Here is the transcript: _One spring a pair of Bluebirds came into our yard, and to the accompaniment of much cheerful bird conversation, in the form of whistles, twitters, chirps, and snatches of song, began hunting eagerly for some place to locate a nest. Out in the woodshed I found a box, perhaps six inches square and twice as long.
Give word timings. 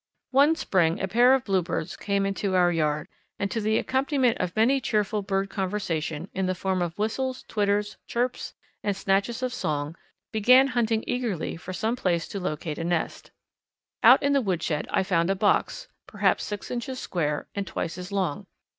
_One 0.31 0.55
spring 0.55 0.99
a 0.99 1.07
pair 1.07 1.35
of 1.35 1.43
Bluebirds 1.43 1.95
came 1.95 2.25
into 2.25 2.55
our 2.55 2.71
yard, 2.71 3.07
and 3.37 3.51
to 3.51 3.61
the 3.61 3.77
accompaniment 3.77 4.39
of 4.39 4.55
much 4.55 4.81
cheerful 4.81 5.21
bird 5.21 5.51
conversation, 5.51 6.27
in 6.33 6.47
the 6.47 6.55
form 6.55 6.81
of 6.81 6.97
whistles, 6.97 7.43
twitters, 7.47 7.97
chirps, 8.07 8.55
and 8.83 8.95
snatches 8.97 9.43
of 9.43 9.53
song, 9.53 9.95
began 10.31 10.65
hunting 10.69 11.03
eagerly 11.05 11.55
for 11.55 11.71
some 11.71 11.95
place 11.95 12.27
to 12.29 12.39
locate 12.39 12.79
a 12.79 12.83
nest. 12.83 13.29
Out 14.01 14.23
in 14.23 14.33
the 14.33 14.41
woodshed 14.41 14.87
I 14.89 15.03
found 15.03 15.29
a 15.29 15.35
box, 15.35 15.87
perhaps 16.07 16.43
six 16.45 16.71
inches 16.71 16.97
square 16.97 17.47
and 17.53 17.67
twice 17.67 17.95
as 17.99 18.11
long. 18.11 18.47